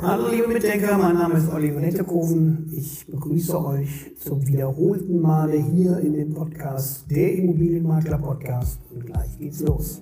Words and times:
Hallo 0.00 0.28
liebe 0.30 0.46
Mitdenker, 0.46 0.96
mein 0.96 1.16
Name 1.16 1.38
ist 1.38 1.52
Oliver 1.52 1.80
Nettekoven. 1.80 2.70
Ich 2.72 3.04
begrüße 3.08 3.64
euch 3.66 4.14
zum 4.16 4.46
wiederholten 4.46 5.20
Male 5.20 5.60
hier 5.60 5.98
in 5.98 6.12
dem 6.12 6.34
Podcast, 6.34 7.10
der 7.10 7.34
Immobilienmakler 7.34 8.18
Podcast. 8.18 8.78
Und 8.94 9.06
gleich 9.06 9.36
geht's 9.40 9.60
los. 9.60 10.00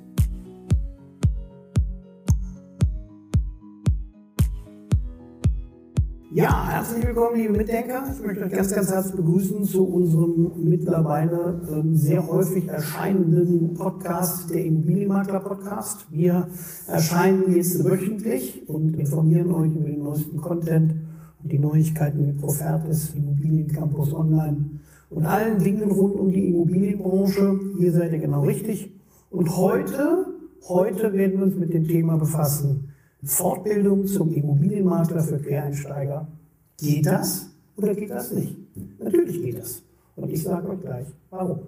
Ja, 6.32 6.68
herzlich 6.68 7.06
willkommen, 7.06 7.36
liebe 7.36 7.52
Mitdenker. 7.52 8.02
Ich 8.12 8.26
möchte 8.26 8.45
euch 8.45 8.52
ganz, 8.52 8.75
ganz 8.75 8.90
herzlich 8.90 9.14
begrüßen 9.14 9.62
zu 9.62 9.86
unserem 9.86 10.50
mittlerweile 10.56 11.61
ähm, 11.70 11.95
sehr 11.95 12.26
häufig 12.26 12.66
erscheinenden 12.66 13.75
Podcast, 13.75 14.50
der 14.50 14.64
Immobilienmakler 14.64 15.39
Podcast. 15.39 16.04
Wir 16.11 16.48
erscheinen 16.89 17.54
jetzt 17.54 17.84
wöchentlich 17.84 18.68
und 18.68 18.98
informieren 18.98 19.52
euch 19.52 19.70
über 19.72 19.86
den 19.86 20.00
neuesten 20.00 20.40
Content 20.40 20.96
und 21.43 21.52
die 21.52 21.61
Neuigkeiten 21.61 22.26
mit 22.26 22.40
Profertis, 22.40 23.14
Immobiliencampus 23.14 24.12
Online 24.12 24.81
und 25.11 25.26
allen 25.26 25.62
Dingen 25.62 25.89
rund 25.93 26.17
um 26.17 26.32
die 26.32 26.48
Immobilienbranche. 26.48 27.61
Hier 27.79 27.93
seid 27.93 28.12
ihr 28.12 28.18
genau 28.18 28.43
richtig. 28.43 28.93
Und 29.31 29.56
heute, 29.56 30.26
heute 30.68 31.12
werden 31.12 31.39
wir 31.39 31.45
uns 31.45 31.56
mit 31.56 31.72
dem 31.72 31.86
Thema 31.86 32.17
befassen, 32.17 32.89
Fortbildung 33.27 34.06
zum 34.06 34.33
Immobilienmakler 34.33 35.22
für 35.22 35.39
Quereinsteiger. 35.39 36.27
Geht 36.78 37.06
das 37.06 37.50
oder 37.77 37.94
geht 37.94 38.11
das 38.11 38.33
nicht? 38.33 38.56
Natürlich 38.98 39.42
geht 39.42 39.58
das. 39.58 39.83
Und 40.14 40.30
ich 40.30 40.42
sage 40.42 40.69
euch 40.70 40.80
gleich, 40.80 41.06
warum. 41.31 41.58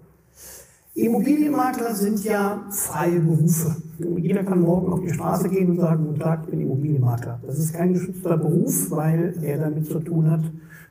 Immobilienmakler 0.95 1.95
sind 1.95 2.25
ja 2.25 2.67
freie 2.71 3.21
Berufe. 3.21 3.77
Jeder 4.19 4.43
kann 4.43 4.61
morgen 4.61 4.93
auf 4.93 5.01
die 5.01 5.13
Straße 5.13 5.49
gehen 5.49 5.71
und 5.71 5.79
sagen, 5.79 6.07
guten 6.07 6.19
Tag, 6.19 6.41
ich 6.45 6.51
bin 6.51 6.61
Immobilienmakler. 6.61 7.41
Das 7.47 7.59
ist 7.59 7.73
kein 7.73 7.93
geschützter 7.93 8.37
Beruf, 8.37 8.91
weil 8.91 9.35
er 9.43 9.59
damit 9.59 9.87
zu 9.87 10.01
tun 10.01 10.31
hat, 10.31 10.43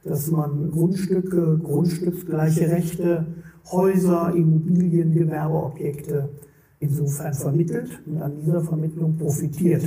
dass 0.04 0.32
man 0.32 0.72
Grundstücke, 0.72 1.60
grundstücksgleiche 1.62 2.70
Rechte, 2.70 3.26
Häuser, 3.72 4.34
Immobilien, 4.34 5.14
Gewerbeobjekte 5.14 6.30
insofern 6.80 7.34
vermittelt 7.34 8.00
und 8.06 8.22
an 8.22 8.34
dieser 8.38 8.62
Vermittlung 8.62 9.18
profitiert. 9.18 9.84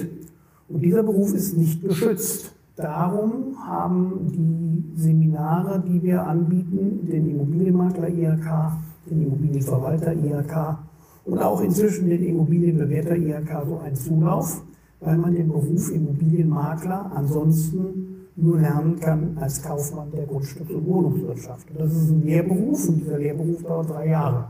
Und 0.70 0.82
dieser 0.82 1.02
Beruf 1.02 1.34
ist 1.34 1.56
nicht 1.56 1.82
geschützt. 1.82 2.54
Darum 2.76 3.56
haben 3.66 4.30
die 4.32 5.00
Seminare, 5.00 5.82
die 5.86 6.02
wir 6.02 6.26
anbieten, 6.26 7.06
den 7.10 7.28
Immobilienmakler 7.28 8.08
IHK, 8.08 8.72
den 9.10 9.22
Immobilienverwalter 9.22 10.14
IHK 10.14 10.78
und 11.24 11.38
auch 11.38 11.60
inzwischen 11.60 12.08
den 12.08 12.24
Immobilienbewerter 12.24 13.16
IHK 13.16 13.66
so 13.66 13.78
einen 13.78 13.96
Zulauf, 13.96 14.62
weil 15.00 15.18
man 15.18 15.34
den 15.34 15.48
Beruf 15.48 15.90
Immobilienmakler 15.92 17.10
ansonsten 17.14 18.28
nur 18.36 18.58
lernen 18.58 18.98
kann 18.98 19.36
als 19.38 19.62
Kaufmann 19.62 20.10
der 20.12 20.26
Grundstücks- 20.26 20.72
und 20.72 20.86
Wohnungswirtschaft. 20.86 21.66
das 21.76 21.92
ist 21.92 22.10
ein 22.10 22.22
Lehrberuf 22.24 22.88
und 22.88 23.00
dieser 23.00 23.18
Lehrberuf 23.18 23.62
dauert 23.62 23.90
drei 23.90 24.08
Jahre. 24.08 24.46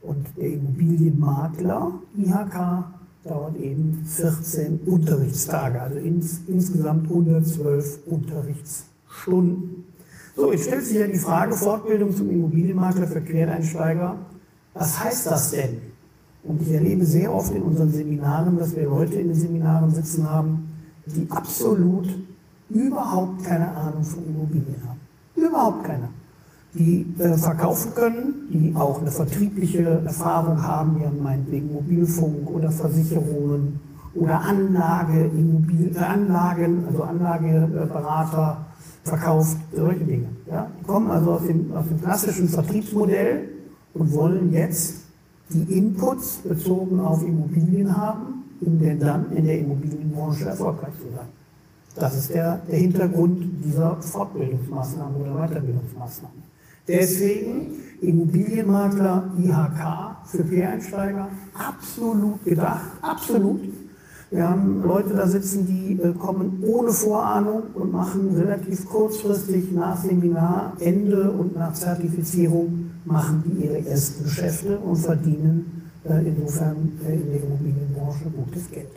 Und 0.00 0.26
der 0.36 0.52
Immobilienmakler 0.52 1.92
IHK 2.16 2.84
dauert 3.28 3.56
eben 3.56 4.04
14 4.06 4.80
Unterrichtstage, 4.86 5.80
also 5.80 5.98
ins, 5.98 6.40
insgesamt 6.46 7.08
112 7.08 8.00
Unterrichtsstunden. 8.06 9.84
So, 10.36 10.52
jetzt 10.52 10.64
stellt 10.64 10.84
sich 10.84 10.98
ja 10.98 11.06
die 11.06 11.18
Frage, 11.18 11.54
Fortbildung 11.54 12.14
zum 12.14 12.30
Immobilienmakler 12.30 13.06
für 13.06 13.20
Quereinsteiger, 13.20 14.16
was 14.74 15.02
heißt 15.02 15.26
das 15.26 15.52
denn? 15.52 15.80
Und 16.42 16.62
ich 16.62 16.70
erlebe 16.70 17.04
sehr 17.04 17.32
oft 17.32 17.54
in 17.54 17.62
unseren 17.62 17.90
Seminaren, 17.90 18.58
dass 18.58 18.76
wir 18.76 18.84
Leute 18.84 19.14
in 19.14 19.28
den 19.28 19.36
Seminaren 19.36 19.90
sitzen 19.92 20.30
haben, 20.30 20.68
die 21.06 21.26
absolut 21.30 22.08
überhaupt 22.68 23.44
keine 23.44 23.68
Ahnung 23.74 24.04
von 24.04 24.24
Immobilien 24.26 24.82
haben. 24.86 25.00
Überhaupt 25.34 25.84
keine 25.84 26.08
die 26.78 27.06
äh, 27.18 27.36
verkaufen 27.36 27.94
können, 27.94 28.48
die 28.50 28.74
auch 28.74 29.00
eine 29.00 29.10
vertriebliche 29.10 30.02
Erfahrung 30.04 30.62
haben, 30.62 31.00
haben 31.00 31.22
meinetwegen 31.22 31.72
Mobilfunk 31.72 32.50
oder 32.50 32.70
Versicherungen 32.70 33.80
oder 34.14 34.40
Anlage, 34.40 35.24
Immobil 35.26 35.92
äh, 35.94 35.98
Anlagen, 35.98 36.84
also 36.86 37.02
Anlageberater 37.02 38.66
verkauft, 39.04 39.56
solche 39.74 40.04
Dinge. 40.04 40.28
Ja? 40.50 40.68
Die 40.80 40.84
kommen 40.84 41.10
also 41.10 41.32
aus 41.32 41.46
dem, 41.46 41.72
aus 41.74 41.86
dem 41.88 42.02
klassischen 42.02 42.48
Vertriebsmodell 42.48 43.48
und 43.94 44.12
wollen 44.12 44.52
jetzt 44.52 45.06
die 45.50 45.78
Inputs 45.78 46.38
bezogen 46.38 47.00
auf 47.00 47.22
Immobilien 47.22 47.96
haben, 47.96 48.44
um 48.60 48.78
denn 48.78 48.98
dann 48.98 49.32
in 49.32 49.44
der 49.44 49.60
Immobilienbranche 49.60 50.46
erfolgreich 50.46 50.92
zu 50.98 51.14
sein. 51.14 51.28
Das 51.94 52.16
ist 52.16 52.34
der, 52.34 52.60
der 52.68 52.78
Hintergrund 52.78 53.64
dieser 53.64 53.96
Fortbildungsmaßnahmen 54.02 55.16
oder 55.16 55.34
Weiterbildungsmaßnahmen. 55.46 56.42
Deswegen 56.88 57.72
Immobilienmakler 58.00 59.32
IHK 59.38 60.26
für 60.26 60.44
Quereinsteiger 60.44 61.28
absolut 61.54 62.44
gedacht, 62.44 62.92
absolut. 63.02 63.60
Wir 64.30 64.48
haben 64.48 64.82
Leute 64.82 65.14
da 65.14 65.26
sitzen, 65.26 65.66
die 65.66 66.00
äh, 66.02 66.12
kommen 66.12 66.62
ohne 66.66 66.90
Vorahnung 66.90 67.62
und 67.74 67.92
machen 67.92 68.34
relativ 68.36 68.84
kurzfristig 68.86 69.70
nach 69.72 69.96
Seminarende 70.02 71.30
und 71.30 71.56
nach 71.56 71.72
Zertifizierung 71.74 72.90
machen 73.04 73.44
die 73.46 73.66
ihre 73.66 73.86
ersten 73.86 74.24
Geschäfte 74.24 74.78
und 74.78 74.96
verdienen 74.96 75.90
äh, 76.04 76.26
insofern 76.26 76.92
äh, 77.06 77.14
in 77.14 77.30
der 77.30 77.42
Immobilienbranche 77.44 78.24
gutes 78.36 78.68
Geld. 78.70 78.90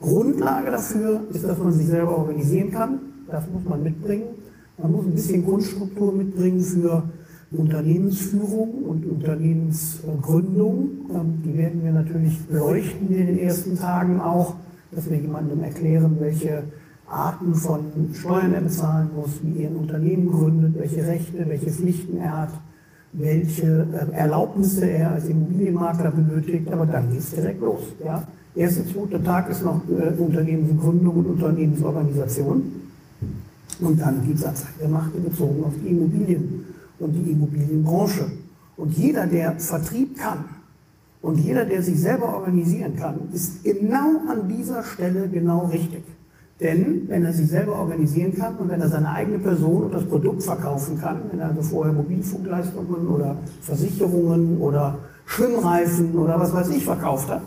Grundlage 0.00 0.70
dafür 0.70 1.20
ist, 1.32 1.44
dass 1.44 1.58
man 1.58 1.72
sich 1.72 1.86
selber 1.86 2.18
organisieren 2.18 2.70
kann. 2.70 3.00
Das 3.30 3.44
muss 3.52 3.64
man 3.64 3.82
mitbringen. 3.82 4.28
Man 4.78 4.92
muss 4.92 5.04
ein 5.04 5.14
bisschen 5.14 5.44
Grundstruktur 5.44 6.12
mitbringen 6.12 6.60
für 6.60 7.02
Unternehmensführung 7.56 8.84
und 8.84 9.06
Unternehmensgründung. 9.06 10.88
Ähm, 11.12 11.42
die 11.44 11.56
werden 11.56 11.82
wir 11.82 11.92
natürlich 11.92 12.38
beleuchten 12.46 13.08
in 13.08 13.26
den 13.26 13.38
ersten 13.38 13.78
Tagen 13.78 14.20
auch, 14.20 14.56
dass 14.92 15.10
wir 15.10 15.16
jemandem 15.16 15.62
erklären, 15.62 16.16
welche 16.20 16.64
Arten 17.06 17.54
von 17.54 17.80
Steuern 18.12 18.54
er 18.54 18.60
bezahlen 18.62 19.10
muss, 19.14 19.40
wie 19.42 19.62
er 19.62 19.70
ein 19.70 19.76
Unternehmen 19.76 20.30
gründet, 20.30 20.74
welche 20.78 21.06
Rechte, 21.06 21.44
welche 21.48 21.70
Pflichten 21.70 22.18
er 22.18 22.42
hat, 22.42 22.50
welche 23.12 23.86
äh, 23.92 24.16
Erlaubnisse 24.16 24.86
er 24.86 25.12
als 25.12 25.26
Immobilienmakler 25.26 26.10
benötigt. 26.10 26.72
Aber 26.72 26.86
dann 26.86 27.10
geht 27.10 27.20
es 27.20 27.30
direkt 27.30 27.60
los. 27.60 27.82
Ja? 28.04 28.26
Erster, 28.56 28.82
zweiter 28.86 29.22
Tag 29.22 29.50
ist 29.50 29.64
noch 29.64 29.80
äh, 29.88 30.20
Unternehmensgründung 30.20 31.16
und 31.16 31.26
Unternehmensorganisation. 31.26 32.62
Und 33.80 34.00
dann 34.00 34.24
gibt 34.24 34.38
es 34.38 34.44
Anzeigemachte 34.44 35.18
bezogen 35.18 35.64
auf 35.64 35.72
die 35.82 35.88
Immobilien 35.88 36.63
und 36.98 37.12
die 37.12 37.32
Immobilienbranche. 37.32 38.26
Und 38.76 38.96
jeder, 38.96 39.26
der 39.26 39.58
Vertrieb 39.58 40.18
kann 40.18 40.44
und 41.22 41.38
jeder, 41.38 41.64
der 41.64 41.82
sich 41.82 42.00
selber 42.00 42.34
organisieren 42.34 42.96
kann, 42.96 43.28
ist 43.32 43.64
genau 43.64 44.20
an 44.28 44.48
dieser 44.48 44.82
Stelle 44.82 45.28
genau 45.28 45.66
richtig. 45.66 46.04
Denn 46.60 47.08
wenn 47.08 47.24
er 47.24 47.32
sich 47.32 47.48
selber 47.48 47.76
organisieren 47.76 48.34
kann 48.34 48.56
und 48.56 48.68
wenn 48.68 48.80
er 48.80 48.88
seine 48.88 49.10
eigene 49.10 49.38
Person 49.38 49.84
und 49.84 49.94
das 49.94 50.04
Produkt 50.04 50.42
verkaufen 50.42 51.00
kann, 51.00 51.22
wenn 51.30 51.40
er 51.40 51.48
also 51.48 51.62
vorher 51.62 51.92
Mobilfunkleistungen 51.92 53.08
oder 53.08 53.36
Versicherungen 53.60 54.58
oder 54.60 54.98
Schwimmreifen 55.26 56.16
oder 56.16 56.38
was 56.38 56.52
weiß 56.52 56.70
ich 56.70 56.84
verkauft 56.84 57.28
hat, 57.28 57.42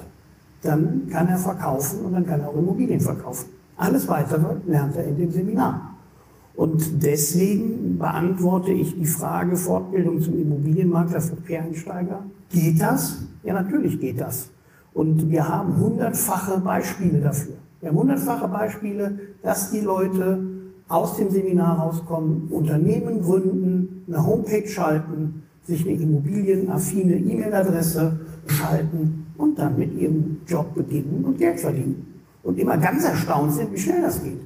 dann 0.61 1.07
kann 1.09 1.27
er 1.27 1.37
verkaufen 1.37 1.99
und 2.05 2.13
dann 2.13 2.25
kann 2.25 2.41
er 2.41 2.49
auch 2.49 2.57
Immobilien 2.57 2.99
verkaufen. 2.99 3.49
Alles 3.77 4.07
weitere 4.07 4.55
lernt 4.65 4.95
er 4.95 5.05
in 5.05 5.17
dem 5.17 5.31
Seminar. 5.31 5.96
Und 6.57 7.03
deswegen 7.03 7.99
beantworte 7.99 8.71
ich 8.71 8.95
die 8.95 9.05
Frage 9.05 9.55
Fortbildung 9.55 10.19
zum 10.19 10.41
Immobilienmakler 10.41 11.21
für 11.21 11.35
Quereinsteiger. 11.35 12.23
Geht 12.49 12.81
das? 12.81 13.19
Ja, 13.43 13.53
natürlich 13.53 13.99
geht 13.99 14.19
das. 14.19 14.49
Und 14.91 15.29
wir 15.29 15.47
haben 15.47 15.77
hundertfache 15.77 16.59
Beispiele 16.59 17.21
dafür. 17.21 17.53
Wir 17.79 17.89
haben 17.89 17.99
hundertfache 17.99 18.47
Beispiele, 18.47 19.19
dass 19.43 19.69
die 19.69 19.81
Leute 19.81 20.39
aus 20.87 21.17
dem 21.17 21.29
Seminar 21.29 21.77
rauskommen, 21.77 22.47
Unternehmen 22.49 23.21
gründen, 23.21 24.03
eine 24.07 24.25
Homepage 24.25 24.67
schalten, 24.67 25.43
sich 25.63 25.87
eine 25.87 26.01
immobilienaffine 26.01 27.17
E-Mail-Adresse 27.17 28.19
schalten 28.47 29.27
und 29.37 29.59
dann 29.59 29.77
mit 29.77 29.93
ihrem 29.93 30.37
Job 30.47 30.73
beginnen 30.73 31.23
und 31.23 31.37
Geld 31.37 31.59
verdienen. 31.59 32.23
Und 32.41 32.57
immer 32.57 32.77
ganz 32.77 33.05
erstaunt 33.05 33.53
sind, 33.53 33.71
wie 33.71 33.77
schnell 33.77 34.01
das 34.01 34.23
geht 34.23 34.39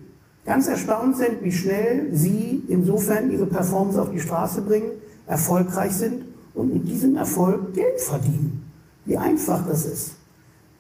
ganz 0.46 0.68
erstaunt 0.68 1.18
sind, 1.18 1.44
wie 1.44 1.52
schnell 1.52 2.10
sie 2.12 2.64
insofern 2.68 3.32
ihre 3.32 3.46
Performance 3.46 4.02
auf 4.02 4.12
die 4.12 4.20
Straße 4.20 4.62
bringen, 4.62 4.92
erfolgreich 5.28 5.92
sind 5.92 6.24
und 6.54 6.74
mit 6.74 6.88
diesem 6.88 7.16
Erfolg 7.16 7.74
Geld 7.74 8.00
verdienen. 8.00 8.64
Wie 9.06 9.18
einfach 9.18 9.68
das 9.68 9.86
ist. 9.86 10.16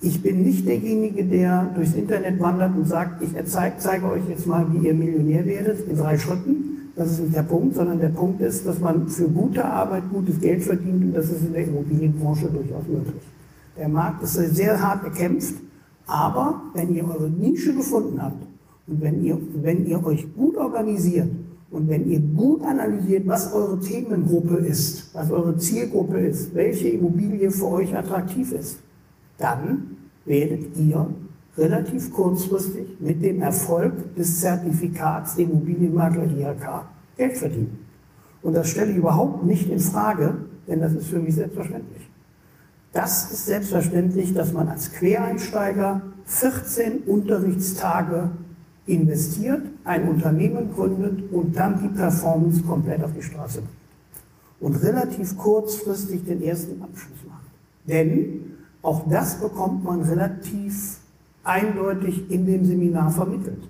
Ich 0.03 0.21
bin 0.21 0.43
nicht 0.43 0.67
derjenige, 0.67 1.23
der 1.23 1.69
durchs 1.75 1.93
Internet 1.93 2.39
wandert 2.39 2.75
und 2.75 2.87
sagt, 2.87 3.21
ich 3.21 3.29
zeige, 3.45 3.75
zeige 3.77 4.05
euch 4.07 4.27
jetzt 4.29 4.47
mal, 4.47 4.65
wie 4.71 4.87
ihr 4.87 4.95
Millionär 4.95 5.45
werdet 5.45 5.87
in 5.87 5.95
drei 5.95 6.17
Schritten. 6.17 6.89
Das 6.95 7.11
ist 7.11 7.19
nicht 7.19 7.35
der 7.35 7.43
Punkt, 7.43 7.75
sondern 7.75 7.99
der 7.99 8.09
Punkt 8.09 8.41
ist, 8.41 8.65
dass 8.65 8.79
man 8.79 9.07
für 9.07 9.27
gute 9.29 9.63
Arbeit 9.63 10.03
gutes 10.11 10.39
Geld 10.41 10.63
verdient 10.63 11.03
und 11.03 11.13
das 11.13 11.25
ist 11.25 11.41
in 11.41 11.53
der 11.53 11.65
Immobilienbranche 11.67 12.47
durchaus 12.47 12.87
möglich. 12.87 13.23
Der 13.77 13.87
Markt 13.87 14.23
ist 14.23 14.33
sehr 14.33 14.81
hart 14.81 15.03
bekämpft, 15.03 15.55
aber 16.07 16.61
wenn 16.73 16.93
ihr 16.93 17.07
eure 17.07 17.29
Nische 17.29 17.73
gefunden 17.73 18.21
habt, 18.21 18.43
wenn 18.99 19.23
ihr, 19.23 19.37
wenn 19.61 19.85
ihr 19.85 20.03
euch 20.05 20.27
gut 20.35 20.57
organisiert 20.57 21.29
und 21.69 21.87
wenn 21.87 22.09
ihr 22.09 22.19
gut 22.19 22.63
analysiert, 22.63 23.25
was 23.27 23.53
eure 23.53 23.79
Themengruppe 23.79 24.57
ist, 24.57 25.13
was 25.13 25.31
eure 25.31 25.55
Zielgruppe 25.57 26.19
ist, 26.19 26.53
welche 26.53 26.89
Immobilie 26.89 27.49
für 27.51 27.67
euch 27.67 27.95
attraktiv 27.95 28.51
ist, 28.51 28.79
dann 29.37 29.97
werdet 30.25 30.77
ihr 30.77 31.07
relativ 31.57 32.11
kurzfristig 32.11 32.97
mit 32.99 33.23
dem 33.23 33.41
Erfolg 33.41 34.15
des 34.15 34.39
Zertifikats 34.39 35.37
Immobilienmakler 35.37 36.25
IHK 36.25 36.85
Geld 37.17 37.37
verdienen. 37.37 37.79
Und 38.41 38.53
das 38.53 38.69
stelle 38.69 38.91
ich 38.91 38.97
überhaupt 38.97 39.45
nicht 39.45 39.69
in 39.69 39.79
Frage, 39.79 40.35
denn 40.67 40.79
das 40.79 40.93
ist 40.93 41.07
für 41.07 41.19
mich 41.19 41.35
selbstverständlich. 41.35 42.09
Das 42.93 43.31
ist 43.31 43.45
selbstverständlich, 43.45 44.33
dass 44.33 44.51
man 44.51 44.67
als 44.67 44.91
Quereinsteiger 44.91 46.01
14 46.25 47.03
Unterrichtstage 47.05 48.31
investiert, 48.87 49.61
ein 49.83 50.07
Unternehmen 50.07 50.73
gründet 50.73 51.31
und 51.31 51.55
dann 51.55 51.81
die 51.81 51.89
Performance 51.89 52.61
komplett 52.63 53.03
auf 53.03 53.11
die 53.13 53.21
Straße 53.21 53.59
bringt. 53.59 53.71
Und 54.59 54.75
relativ 54.83 55.37
kurzfristig 55.37 56.23
den 56.23 56.41
ersten 56.43 56.81
Abschluss 56.81 57.17
macht. 57.27 57.45
Denn 57.87 58.41
auch 58.81 59.07
das 59.09 59.35
bekommt 59.39 59.83
man 59.83 60.01
relativ 60.01 60.99
eindeutig 61.43 62.29
in 62.29 62.45
dem 62.45 62.65
Seminar 62.65 63.09
vermittelt. 63.11 63.67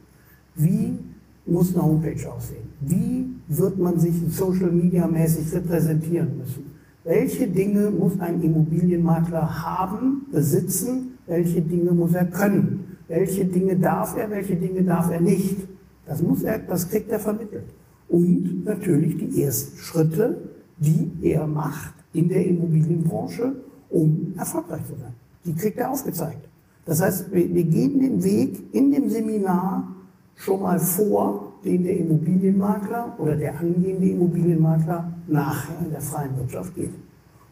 Wie 0.55 0.97
muss 1.45 1.73
eine 1.73 1.83
Homepage 1.83 2.31
aussehen? 2.31 2.67
Wie 2.81 3.29
wird 3.47 3.77
man 3.77 3.99
sich 3.99 4.13
Social 4.29 4.71
Media 4.71 5.07
mäßig 5.07 5.53
repräsentieren 5.53 6.37
müssen? 6.37 6.71
Welche 7.03 7.47
Dinge 7.47 7.89
muss 7.89 8.19
ein 8.19 8.41
Immobilienmakler 8.41 9.63
haben, 9.63 10.27
besitzen? 10.31 11.17
Welche 11.25 11.61
Dinge 11.61 11.91
muss 11.91 12.13
er 12.13 12.25
können? 12.25 12.80
Welche 13.11 13.43
Dinge 13.43 13.75
darf 13.75 14.15
er, 14.15 14.29
welche 14.29 14.55
Dinge 14.55 14.83
darf 14.83 15.11
er 15.11 15.19
nicht? 15.19 15.57
Das 16.05 16.21
muss 16.21 16.43
er, 16.43 16.59
das 16.59 16.89
kriegt 16.89 17.11
er 17.11 17.19
vermittelt. 17.19 17.65
Und 18.07 18.63
natürlich 18.63 19.17
die 19.17 19.43
ersten 19.43 19.77
Schritte, 19.77 20.37
die 20.77 21.11
er 21.21 21.45
macht 21.45 21.93
in 22.13 22.29
der 22.29 22.45
Immobilienbranche, 22.45 23.51
um 23.89 24.33
erfolgreich 24.37 24.85
zu 24.85 24.95
sein. 24.95 25.13
Die 25.43 25.53
kriegt 25.53 25.77
er 25.77 25.91
aufgezeigt. 25.91 26.47
Das 26.85 27.01
heißt, 27.01 27.33
wir, 27.33 27.53
wir 27.53 27.63
gehen 27.65 27.99
den 27.99 28.23
Weg 28.23 28.73
in 28.73 28.91
dem 28.91 29.09
Seminar 29.09 29.93
schon 30.35 30.61
mal 30.61 30.79
vor, 30.79 31.51
den 31.65 31.83
der 31.83 31.97
Immobilienmakler 31.97 33.13
oder 33.19 33.35
der 33.35 33.59
angehende 33.59 34.07
Immobilienmakler 34.07 35.11
nachher 35.27 35.75
in 35.83 35.91
der 35.91 36.01
freien 36.01 36.37
Wirtschaft 36.37 36.73
geht. 36.75 36.93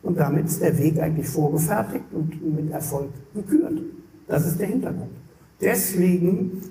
Und 0.04 0.18
damit 0.18 0.46
ist 0.46 0.62
der 0.62 0.78
Weg 0.78 0.98
eigentlich 1.02 1.28
vorgefertigt 1.28 2.06
und 2.14 2.56
mit 2.56 2.72
Erfolg 2.72 3.10
gekürt. 3.36 3.82
Das 4.26 4.48
ist 4.48 4.58
der 4.58 4.68
Hintergrund. 4.68 5.12
Deswegen 5.62 6.62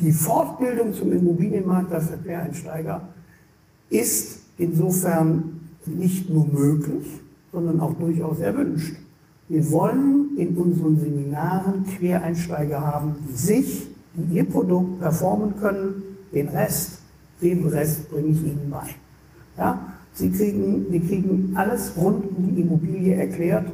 die 0.00 0.12
Fortbildung 0.12 0.92
zum 0.92 1.12
Immobilienmakler 1.12 2.00
für 2.00 2.16
Quereinsteiger 2.18 3.08
ist 3.88 4.40
insofern 4.58 5.60
nicht 5.86 6.28
nur 6.28 6.46
möglich, 6.46 7.06
sondern 7.52 7.80
auch 7.80 7.94
durchaus 7.94 8.40
erwünscht. 8.40 8.96
Wir 9.48 9.70
wollen 9.70 10.36
in 10.38 10.56
unseren 10.56 10.98
Seminaren 10.98 11.84
Quereinsteiger 11.84 12.80
haben, 12.80 13.16
die 13.28 13.36
sich, 13.36 13.88
die 14.14 14.36
ihr 14.36 14.44
Produkt 14.44 15.00
performen 15.00 15.54
können, 15.60 16.02
den 16.32 16.48
Rest, 16.48 17.00
den 17.40 17.66
Rest 17.66 18.10
bringe 18.10 18.28
ich 18.28 18.42
ihnen 18.42 18.70
bei. 18.70 18.86
Ja? 19.58 19.92
Sie 20.14 20.30
kriegen, 20.30 20.90
die 20.90 21.00
kriegen 21.00 21.52
alles 21.54 21.92
rund 21.96 22.24
um 22.36 22.54
die 22.54 22.62
Immobilie 22.62 23.14
erklärt 23.14 23.66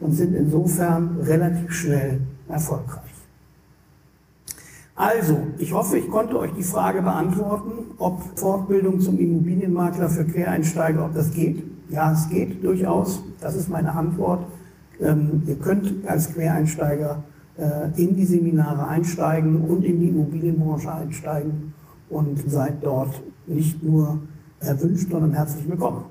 und 0.00 0.12
sind 0.12 0.34
insofern 0.34 1.18
relativ 1.22 1.70
schnell 1.72 2.20
erfolgreich. 2.48 3.15
Also, 4.98 5.36
ich 5.58 5.74
hoffe, 5.74 5.98
ich 5.98 6.10
konnte 6.10 6.38
euch 6.38 6.52
die 6.56 6.62
Frage 6.62 7.02
beantworten, 7.02 7.90
ob 7.98 8.22
Fortbildung 8.38 8.98
zum 8.98 9.18
Immobilienmakler 9.18 10.08
für 10.08 10.24
Quereinsteiger, 10.24 11.04
ob 11.04 11.14
das 11.14 11.30
geht. 11.32 11.62
Ja, 11.90 12.12
es 12.12 12.30
geht 12.30 12.64
durchaus. 12.64 13.22
Das 13.38 13.54
ist 13.56 13.68
meine 13.68 13.94
Antwort. 13.94 14.46
Ähm, 14.98 15.42
ihr 15.46 15.56
könnt 15.56 16.08
als 16.08 16.32
Quereinsteiger 16.32 17.22
äh, 17.58 18.02
in 18.02 18.16
die 18.16 18.24
Seminare 18.24 18.88
einsteigen 18.88 19.60
und 19.60 19.84
in 19.84 20.00
die 20.00 20.08
Immobilienbranche 20.08 20.90
einsteigen 20.90 21.74
und 22.08 22.50
seid 22.50 22.76
dort 22.80 23.22
nicht 23.46 23.82
nur 23.82 24.20
erwünscht, 24.60 25.10
sondern 25.10 25.34
herzlich 25.34 25.68
willkommen. 25.68 26.04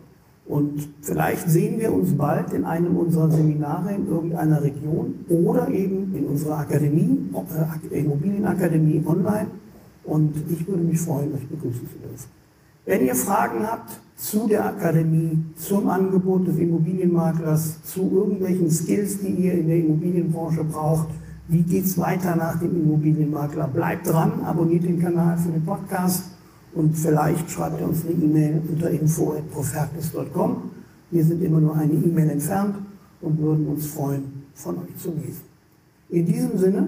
Und 0.48 0.88
vielleicht 1.02 1.50
sehen 1.50 1.80
wir 1.80 1.92
uns 1.92 2.16
bald 2.16 2.54
in 2.54 2.66
einem 2.66 2.96
unserer 2.98 3.32
Seminare 3.32 3.96
in 3.96 4.08
irgendeiner 4.08 4.62
Region 4.62 5.26
oder 5.28 5.70
eben 5.70 6.14
in 6.16 6.26
unserer 6.28 6.60
Akademie, 6.60 7.32
Immobilienakademie 8.26 9.04
online. 9.06 9.48
Und 10.04 10.34
ich 10.50 10.68
würde 10.68 10.84
mich 10.84 11.00
freuen, 11.00 11.34
euch 11.34 11.48
begrüßen 11.48 11.88
zu 11.90 11.98
dürfen. 11.98 12.30
Wenn 12.86 13.06
ihr 13.06 13.16
Fragen 13.16 13.66
habt 13.66 14.00
zu 14.16 14.48
der 14.48 14.66
Akademie, 14.66 15.44
zum 15.56 15.90
Angebot 15.90 16.48
des 16.48 16.58
Immobilienmaklers, 16.58 17.84
zu 17.84 18.12
irgendwelchen 18.14 18.70
Skills, 18.70 19.20
die 19.20 19.30
ihr 19.30 19.54
in 19.54 19.68
der 19.68 19.78
Immobilienbranche 19.78 20.64
braucht, 20.64 21.08
wie 21.48 21.64
geht 21.64 21.86
es 21.86 21.98
weiter 21.98 22.36
nach 22.36 22.60
dem 22.60 22.76
Immobilienmakler? 22.76 23.68
Bleibt 23.68 24.08
dran, 24.08 24.42
abonniert 24.44 24.84
den 24.84 25.00
Kanal 25.00 25.38
für 25.38 25.50
den 25.52 25.66
Podcast 25.66 26.26
und 26.74 26.96
vielleicht 26.96 27.50
schreibt 27.50 27.80
ihr 27.80 27.88
uns 27.88 28.04
eine 28.06 28.14
E-Mail 28.14 28.62
unter 28.70 28.90
info.profertis.com. 28.90 30.72
Wir 31.12 31.24
sind 31.24 31.44
immer 31.44 31.60
nur 31.60 31.76
eine 31.76 31.94
E-Mail 31.94 32.32
entfernt 32.32 32.76
und 33.22 33.40
würden 33.40 33.68
uns 33.68 33.88
freuen, 33.88 34.46
von 34.54 34.78
euch 34.78 34.96
zu 34.98 35.12
lesen. 35.12 35.44
In 36.10 36.26
diesem 36.26 36.58
Sinne, 36.58 36.88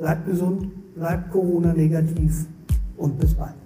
bleibt 0.00 0.26
gesund, 0.26 0.94
bleibt 0.94 1.30
Corona 1.30 1.72
negativ 1.72 2.46
und 2.96 3.18
bis 3.18 3.34
bald. 3.34 3.59